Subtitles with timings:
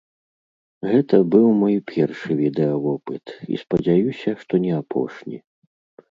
[0.91, 5.37] Гэта быў мой першы відэавопыт і спадзяюся, што не апошні.